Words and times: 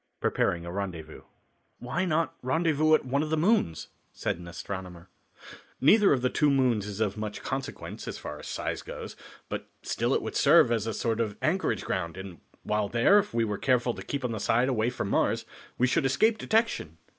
Preparing 0.19 0.65
a 0.65 0.71
Rendezvous. 0.71 1.21
"Why 1.77 2.05
not 2.05 2.33
rendezvous 2.41 2.95
at 2.95 3.05
one 3.05 3.21
of 3.21 3.29
the 3.29 3.37
moons?" 3.37 3.89
said 4.11 4.39
an 4.39 4.47
astronomer. 4.47 5.09
"Neither 5.79 6.11
of 6.11 6.23
the 6.23 6.29
two 6.31 6.49
moons 6.49 6.87
is 6.87 6.99
of 6.99 7.17
much 7.17 7.43
consequence, 7.43 8.07
as 8.07 8.17
far 8.17 8.39
as 8.39 8.47
size 8.47 8.81
goes, 8.81 9.15
but 9.47 9.67
still 9.83 10.15
it 10.15 10.23
would 10.23 10.35
serve 10.35 10.71
as 10.71 10.87
a 10.87 10.93
sort 10.95 11.19
of 11.19 11.37
anchorage 11.39 11.85
ground, 11.85 12.17
and 12.17 12.39
while 12.63 12.89
there, 12.89 13.19
if 13.19 13.31
we 13.31 13.43
were 13.45 13.59
careful 13.59 13.93
to 13.93 14.01
keep 14.01 14.25
on 14.25 14.31
the 14.31 14.39
side 14.39 14.69
away 14.69 14.89
from 14.89 15.07
Mars, 15.07 15.45
we 15.77 15.85
should 15.85 16.03
escape 16.07 16.39
detection." 16.39 16.97